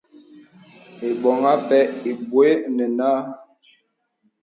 [1.09, 3.09] Ìbəŋ ǎ pɛ ibwə̄ nə nǎ.